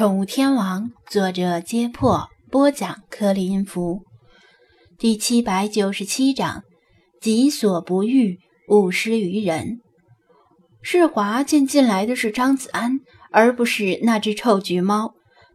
[0.00, 4.00] 宠物天王，作者：揭破，播讲：克里音符，
[4.98, 6.62] 第七百九十七章：
[7.20, 9.80] 己所不欲，勿施于人。
[10.80, 13.00] 世华见进来的是张子安，
[13.30, 15.12] 而不是那只臭橘猫，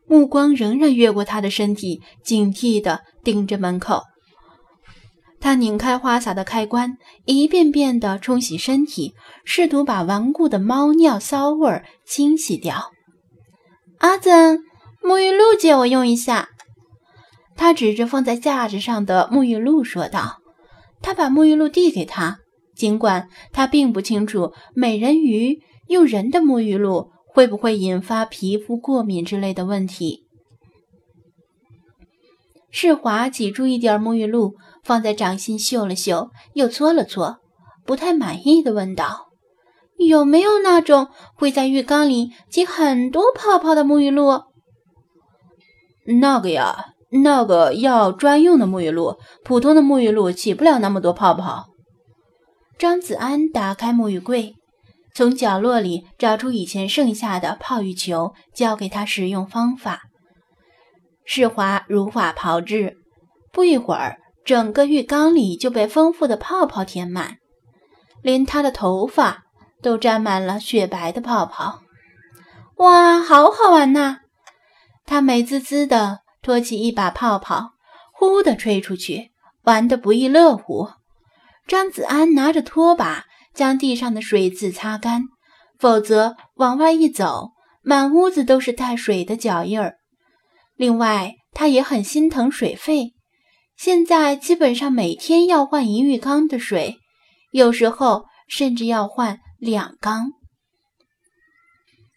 [0.08, 4.04] 目光仍然越过他的身体，警惕地盯着门口。
[5.40, 12.92] 他拧开花洒的开关，一遍遍地冲洗身体，试图把顽固的猫尿骚味清洗掉。
[14.06, 14.60] 阿珍，
[15.02, 16.50] 沐浴露借我用一下。
[17.56, 20.42] 他指着放在架子上的沐浴露说道。
[21.02, 22.38] 他把沐浴露递给他，
[22.76, 30.28] 尽管他并不清楚美人鱼用人的沐浴露会不会引发皮肤过敏之类的问题。
[32.70, 37.40] 世华挤出一点沐浴露，放在掌心嗅了嗅，又搓了搓，
[37.84, 39.30] 不太满意的问道。
[39.98, 44.44] 有没有那种会在浴缸里挤很多泡泡的沐浴露？
[46.06, 51.68] 那个呀，那个要专用的沐浴露，普通的沐浴露起不了那么多泡泡。
[52.78, 54.56] 张子安打开沐浴柜，
[55.14, 60.02] 从角落里找出以前剩下的泡浴球，教给他使用方法。
[61.24, 62.98] 世华如法炮制，
[63.54, 67.38] 不一会儿，整个浴缸里就被丰富的泡泡填满，
[68.22, 69.45] 连他的头发。
[69.86, 71.84] 都沾满了雪白的泡泡，
[72.78, 74.22] 哇，好好玩呐！
[75.06, 77.74] 他美滋滋地托起一把泡泡，
[78.12, 79.30] 呼的吹出去，
[79.62, 80.90] 玩得不亦乐乎。
[81.68, 85.26] 张子安拿着拖把将地上的水渍擦干，
[85.78, 87.52] 否则往外一走，
[87.84, 89.98] 满屋子都是带水的脚印儿。
[90.76, 93.14] 另外，他也很心疼水费，
[93.78, 96.98] 现在基本上每天要换一浴缸的水，
[97.52, 99.42] 有时候甚至要换。
[99.66, 100.34] 两缸，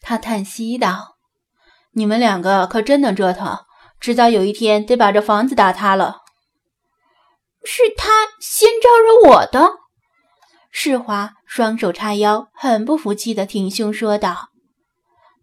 [0.02, 1.16] 他叹息道
[1.92, 3.60] ：“你们两个可真能折腾，
[3.98, 6.18] 迟早有一天得把这房子打塌了。”
[7.64, 9.78] 是他先招惹我的。
[10.70, 14.50] 世华双手叉腰，很不服气的挺胸说道：“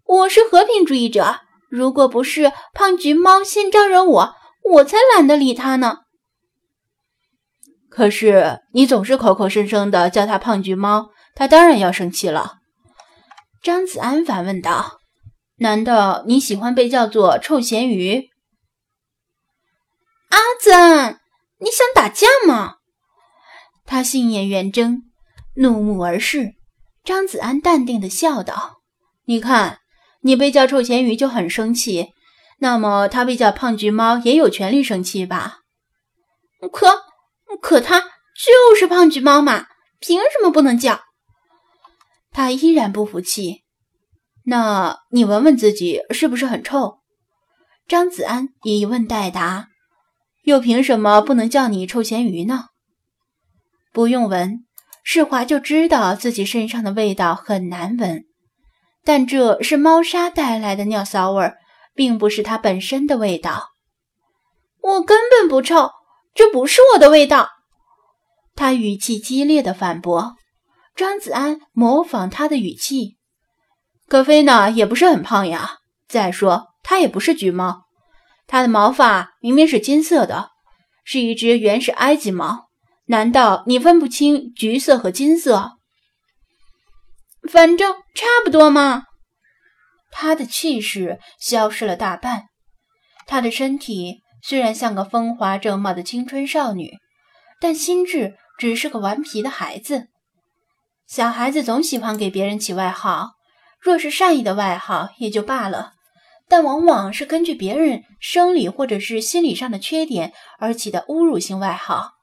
[0.05, 1.39] 我是和平主义者，
[1.72, 4.35] 如果不是胖橘猫先招惹我，
[4.75, 6.01] 我才懒得理他呢。”
[7.89, 11.09] 可是你总是口口声声的叫他胖橘猫。
[11.35, 12.59] 他当然要生气了，
[13.62, 15.01] 张子安反问道
[15.59, 18.29] ：“难道你喜欢被叫做臭咸鱼？”
[20.31, 21.19] 阿珍，
[21.59, 22.75] 你想打架吗？
[23.85, 25.03] 他杏眼圆睁，
[25.56, 26.56] 怒目而视。
[27.03, 28.78] 张子安淡定的笑道
[29.28, 29.79] ：“你看，
[30.22, 32.13] 你被叫臭咸鱼就很生气，
[32.59, 35.59] 那么他被叫胖橘猫也有权利生气吧？
[36.72, 37.03] 可
[37.62, 39.67] 可他就是胖橘猫嘛，
[40.00, 41.02] 凭什么不能叫？”
[42.35, 43.63] 他依然不服气。
[44.44, 47.00] 那你闻闻自己是不是很臭？
[47.88, 49.69] 张子安一问代答。
[50.44, 52.66] 又凭什么不能叫你臭咸鱼呢？
[53.94, 54.66] 不用闻，
[55.01, 58.25] 世华就知道自己身上的味道很难闻。
[59.06, 61.53] 但这是猫砂带来的尿骚味，
[61.94, 63.69] 并不是它本身的味道。
[64.81, 65.90] 我根本不臭，
[66.34, 67.50] 这不是我的味道。
[68.56, 70.35] 他语气激烈的反驳。
[70.95, 73.17] 张子安模仿他的语气
[74.07, 75.79] ：“可菲娜也不是很胖呀。
[76.07, 77.83] 再说，它也不是橘猫，
[78.47, 80.51] 它的毛发明明是金色的，
[81.03, 82.69] 是一只原始埃及猫。
[83.07, 85.73] 难道你分不清橘色和金色？
[87.51, 89.03] 反正差不多嘛。”
[90.17, 92.45] 他的气势消失了大半。
[93.28, 96.94] 他的身体虽然像个风华正茂的青春少女，
[97.59, 100.07] 但心智只是个顽皮的孩子。
[101.07, 103.33] 小孩子总喜欢给别人起外号，
[103.79, 105.93] 若是善意的外号也就罢了，
[106.49, 112.13] 但往往是根据别人生理或者是心理上的缺点而起的侮辱性外号，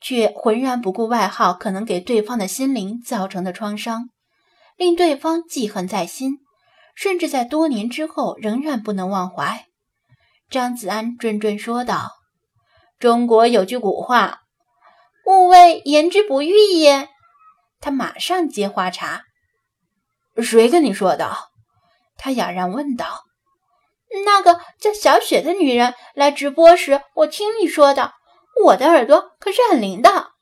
[0.00, 4.10] 却浑然不顾外号可能给对方的心灵造成的创伤，
[4.76, 6.38] 令对方记恨在心，
[6.94, 9.66] 甚至在多年之后仍然不能忘怀。
[10.48, 12.12] 张子安谆谆说道
[13.00, 14.42] ：“中国有句古话，
[15.26, 17.08] 勿谓言之不预也。”
[17.80, 19.24] 他马上接话茬
[20.42, 21.36] ：“谁跟你说的？”
[22.18, 23.24] 他哑然问道。
[24.24, 28.14] “那个叫小雪的女人来直播时，我听你说的。
[28.64, 30.32] 我的耳朵可是很灵的。”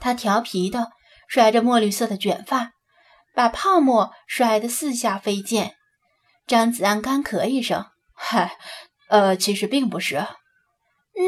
[0.00, 0.90] 他调皮的
[1.28, 2.72] 甩着墨绿色的卷发，
[3.34, 5.74] 把泡沫甩得四下飞溅。
[6.46, 8.58] 张子安干咳一声：“嗨，
[9.08, 10.26] 呃，其实并不是。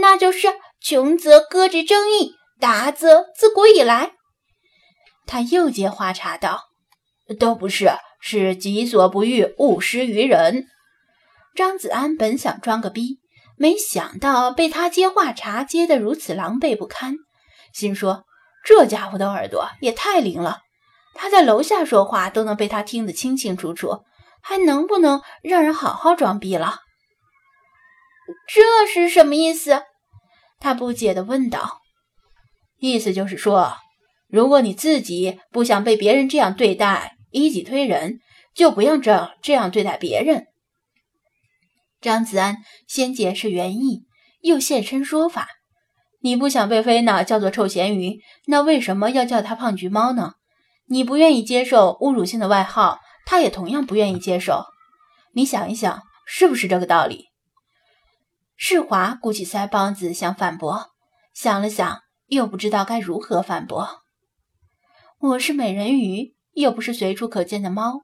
[0.03, 0.49] 那就是
[0.79, 4.13] 穷则搁置争议，达则自古以来。”
[5.27, 6.65] 他又接话茬道
[7.39, 7.91] ：“都不是，
[8.21, 10.67] 是己所不欲，勿施于人。
[11.55, 13.19] 张子安本想装个逼，
[13.57, 17.17] 没想到被他接话茬接得如此狼狈不堪，
[17.73, 18.25] 心说
[18.65, 20.61] 这家伙的耳朵也太灵了，
[21.15, 24.05] 他在楼下说话都能被他听得清清楚楚，
[24.43, 26.81] 还能不能让人好好装逼了？
[28.47, 29.83] 这是什么意思？
[30.61, 31.81] 他不解地问道。
[32.79, 33.77] 意思就是说，
[34.29, 38.21] 如果你自己不想被别人这样对待，以己推人，
[38.55, 40.47] 就不要这这样对待别人。
[42.01, 44.07] 张子安先解释原意，
[44.41, 45.49] 又现身说法
[46.21, 50.35] ：“你不想被菲娜叫做臭咸鱼，那为什么要叫她胖橘猫呢？
[50.89, 54.65] 你不愿意接受侮辱性的外号，她也同样不愿意接受。
[55.33, 57.27] 你想一想，是不是这个道理？”
[58.57, 60.87] 世华鼓起腮帮子想反驳，
[61.35, 64.03] 想了想，又不知道该如何反驳。
[65.19, 68.03] 我是美人鱼，又不是随处可见的猫。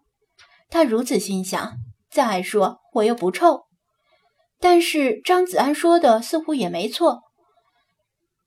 [0.71, 1.75] 他如此心想。
[2.11, 3.65] 再说，我又不臭。
[4.59, 7.21] 但是张子安说的似乎也没错。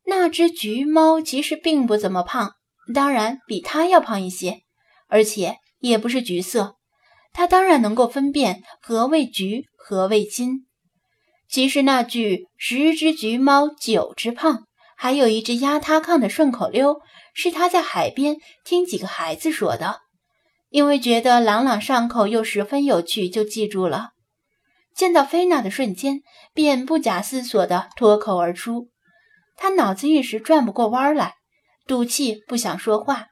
[0.05, 2.53] 那只橘猫其实并不怎么胖，
[2.93, 4.61] 当然比它要胖一些，
[5.07, 6.75] 而且也不是橘色。
[7.33, 10.65] 它当然能够分辨何谓橘，何谓金。
[11.47, 17.01] 其实那句“十只橘猫，九只胖”，还有一只压塌炕的顺口溜，
[17.33, 19.99] 是他在海边听几个孩子说的，
[20.69, 24.11] 因为觉得朗朗上口又十分有趣，就记住了。
[24.95, 26.21] 见到菲娜的瞬间，
[26.53, 28.89] 便不假思索地脱口而出。
[29.57, 31.35] 他脑子一时转不过弯来，
[31.85, 33.27] 赌气不想说话。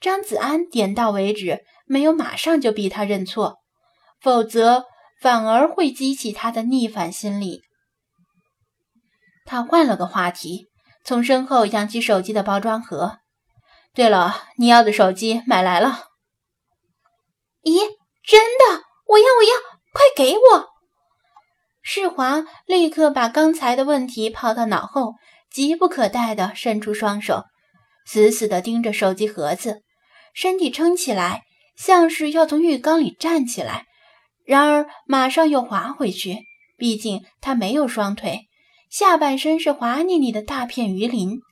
[0.00, 3.58] 张子安点到为止，没有马上就逼他认错，
[4.20, 4.84] 否则
[5.20, 7.62] 反而会激起他的逆反心理。
[9.44, 10.66] 他换了个话题，
[11.06, 13.20] 从身后扬起手机的包装盒。
[13.94, 16.08] 对了，你要的手机买来了。
[17.62, 17.78] 咦，
[18.24, 18.82] 真的？
[19.06, 19.54] 我要，我要，
[19.92, 20.66] 快给我！
[21.80, 25.14] 世华立刻把刚才的问题抛到脑后，
[25.48, 27.44] 急不可待地伸出双手，
[28.04, 29.82] 死死地盯着手机盒子，
[30.34, 31.44] 身体撑起来，
[31.76, 33.86] 像是要从浴缸里站起来，
[34.44, 36.40] 然而马上又滑回去。
[36.76, 38.45] 毕竟他没有双腿，
[38.98, 41.42] 下半身是滑腻腻的大片鱼鳞。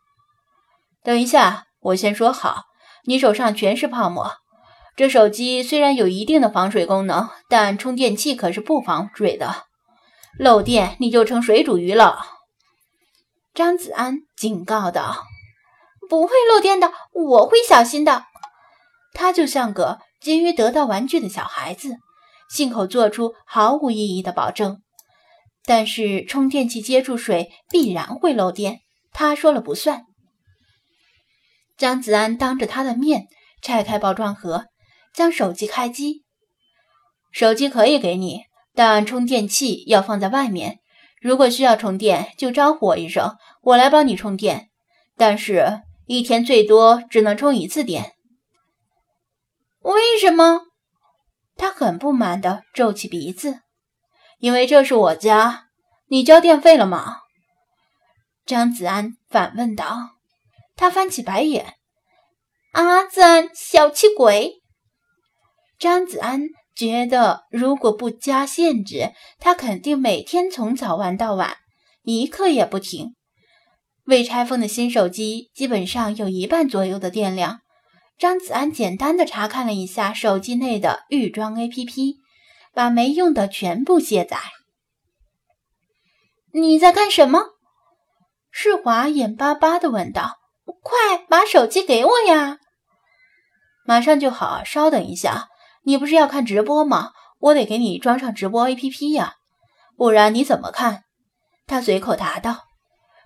[1.02, 2.62] 等一下，我先说好，
[3.04, 4.32] 你手上全是泡沫。
[4.96, 9.66] 这手机虽然有一定的防水功能，但充电器可是不防水的。
[10.38, 12.24] 漏电你就成水煮鱼了，
[13.52, 15.24] 张子安警告道
[16.08, 18.24] ：“不会漏电的，我会小心的。”
[19.12, 21.98] 他就像个急于得到玩具的小孩子，
[22.48, 24.80] 信口做出毫无意义的保证。
[25.66, 28.80] 但是充电器接触水必然会漏电，
[29.12, 30.04] 他说了不算。
[31.76, 33.26] 张子安当着他的面
[33.62, 34.66] 拆开包装盒，
[35.12, 36.22] 将手机开机。
[37.32, 38.42] 手机可以给你。
[38.76, 40.80] 但充电器要放在外面，
[41.20, 44.68] 如果需要充电，就招呼我一声，我来帮你充电。
[45.16, 48.14] 但是，一天最多只能充一次电。
[49.82, 50.62] 为什么？
[51.56, 53.60] 他很不满地皱起鼻子。
[54.38, 55.66] 因为这是我家，
[56.08, 57.18] 你交电费了吗？
[58.46, 60.10] 张子安反问道。
[60.76, 61.74] 他翻起白眼
[62.72, 64.62] ：“阿赞，小气鬼！”
[65.78, 66.48] 张子安。
[66.76, 71.56] 觉得如果不加限制，他肯定每天从早玩到晚，
[72.02, 73.14] 一刻也不停。
[74.06, 77.60] 未拆封的新手机基本上有一半左右的电量。
[78.18, 82.16] 张子安简单的查看了一下手机内的预装 APP，
[82.74, 84.38] 把没用的全部卸载。
[86.52, 87.46] 你在干什么？
[88.50, 90.38] 世华眼巴巴的问道
[90.82, 92.58] ：“快把手机给我呀！”
[93.86, 95.48] 马上就好，稍等一下。
[95.82, 97.10] 你不是要看直播吗？
[97.40, 99.34] 我得给你装上直播 APP 呀，
[99.96, 101.02] 不然你怎么看？
[101.66, 102.64] 他随口答道。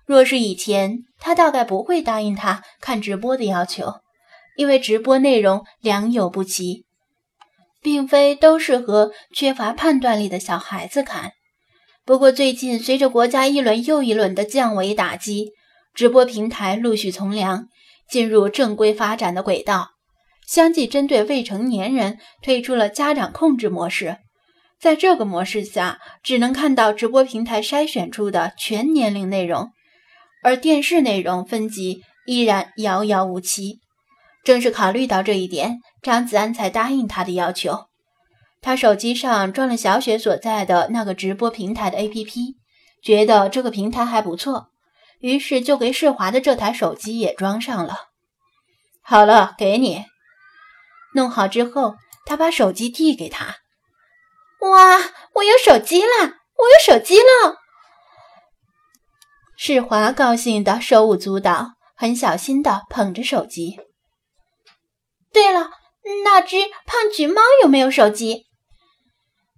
[0.05, 4.01] 若是以前，他大概不会答应他看直播的要求，
[4.57, 6.85] 因为直播内容良莠不齐，
[7.81, 11.31] 并非都适合缺乏判断力的小孩子看。
[12.05, 15.51] 不过最近，随着国家一轮又一轮的降维打击，
[15.93, 17.67] 直播平台陆续从良，
[18.09, 19.89] 进入正规发展的轨道。
[20.47, 24.17] 相继针对未成年人推出了家长控制模式，
[24.79, 29.69] 在这个模式下，只能看到直播平台筛选出的全年龄内容，
[30.41, 33.81] 而电视内容分级依然遥遥无期。
[34.43, 37.87] 正是考虑到这一点，张子安才答应他的要求。
[38.61, 42.55] 他手机上装了小雪所在的那个直播平台的 APP，
[43.01, 44.69] 觉得这个平台还不错，
[45.19, 47.95] 于是就给世华的这台手机也装上了。
[49.01, 50.05] 好了，给你。
[51.15, 53.57] 弄好之后，他把手机递给他。
[54.61, 54.97] 哇，
[55.35, 56.07] 我有手机了！
[56.21, 57.55] 我有手机了！
[59.57, 63.79] 世华高兴的手舞足蹈，很小心的捧着手机。
[65.31, 65.69] 对了，
[66.23, 68.45] 那只胖橘猫有没有手机？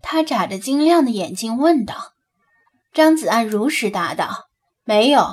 [0.01, 2.13] 他眨着晶亮的眼睛问道。
[2.93, 4.49] 张子安如实答道
[4.83, 5.25] ：“没有。”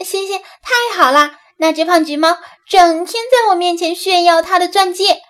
[0.00, 1.32] 谢谢，太好了！
[1.58, 5.20] 那只胖橘猫整天在我面前炫耀它的钻戒，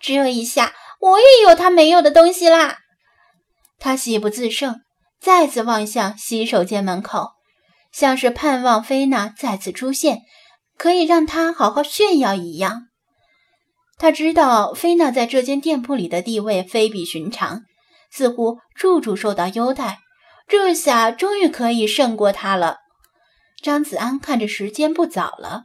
[0.00, 2.78] 这一下我也有它没有的东西啦！
[3.78, 4.80] 他喜不自胜，
[5.20, 7.32] 再次望向洗手间门口，
[7.92, 10.22] 像是盼望菲娜再次出现，
[10.78, 12.85] 可以让他好好炫耀一样。
[13.98, 17.62] 他知道菲娜在这间店铺里的地位非比寻常，
[18.10, 20.00] 似乎处处受到优待，
[20.46, 22.78] 这下终于可以胜过他了。
[23.62, 25.64] 张子安看着时间不早了，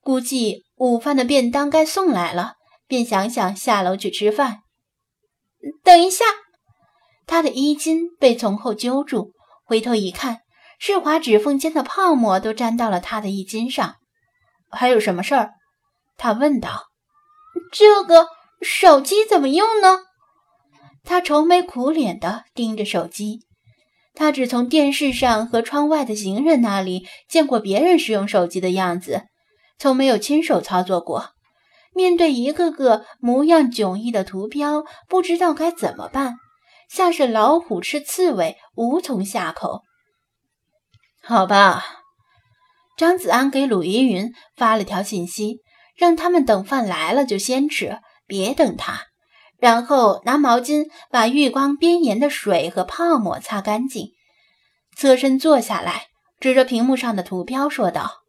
[0.00, 2.54] 估计午饭的便当该送来了，
[2.86, 4.60] 便想想下楼去吃饭。
[5.84, 6.24] 等一下。
[7.28, 9.32] 他的衣襟被从后揪住，
[9.64, 10.42] 回头一看，
[10.78, 13.96] 世华指缝间的泡沫都沾到了他的衣襟上。
[14.70, 15.50] 还有什么事儿？
[16.16, 16.84] 他问道。
[17.72, 18.28] 这个
[18.62, 20.00] 手机怎么用呢？
[21.04, 23.40] 他愁眉苦脸地盯着手机。
[24.14, 29.24] 他只从电视上和窗外的行人那里见过别人使用手机的样子，
[29.78, 31.30] 从没有亲手操作过。
[31.92, 36.36] 面对一个个模样迥异的图标，不知道该怎么办。
[36.88, 39.82] 像是老虎吃刺猬，无从下口。
[41.22, 41.84] 好吧，
[42.96, 45.60] 张子安给鲁依云发了条信息，
[45.96, 49.06] 让他们等饭来了就先吃，别等他。
[49.58, 54.10] 然后拿毛巾把浴缸边沿的水和泡沫擦干净，
[54.96, 58.22] 侧身坐下来，指着屏幕上的图标说道：“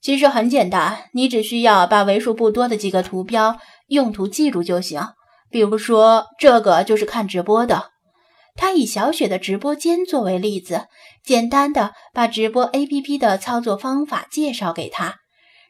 [0.00, 5.02] 其实很简单，你只需要把为数不多的几个图标用途记住就行。”
[5.50, 7.90] 比如说，这个就是看直播的。
[8.54, 10.86] 他以小雪的直播间作为例子，
[11.24, 15.16] 简单的把直播 APP 的操作方法介绍给他，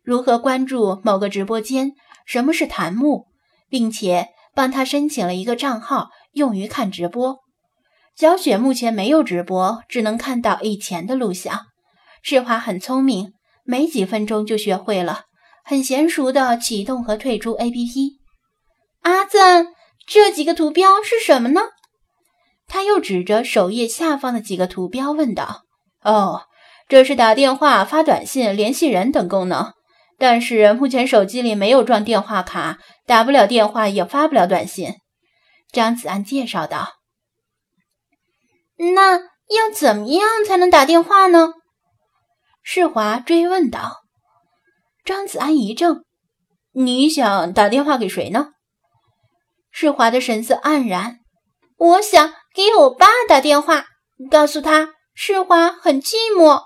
[0.02, 1.92] 如何关注某个直播间，
[2.26, 3.26] 什么是弹幕，
[3.68, 7.38] 并且帮他申请了一个账号用于看直播。
[8.16, 11.66] 小雪目前没有直播，只能看到以前的录像。
[12.22, 13.32] 世华很聪明，
[13.64, 15.22] 没几分钟就学会了，
[15.64, 18.18] 很娴熟的启动和退出 APP。
[19.02, 19.68] 阿赞，
[20.06, 21.60] 这几个图标是什么呢？
[22.66, 25.62] 他又指着首页下方的几个图标问道
[26.04, 26.42] ：“哦，
[26.88, 29.72] 这是打电话、发短信、联系人等功能。
[30.20, 34.96] 但是目前手机里没有装电话卡，打不了电话，也发不了短信。”
[35.72, 36.96] 张子安介绍道。
[38.94, 41.54] “那要怎么样才能打电话呢？”
[42.62, 44.02] 世华追问道。
[45.06, 46.04] 张子安一怔
[46.72, 48.50] ：“你想打电话给谁呢？”
[49.72, 51.20] 世华的神色黯然
[51.78, 53.86] ：“我想给我爸打电话，
[54.30, 56.64] 告诉他世华很寂寞。”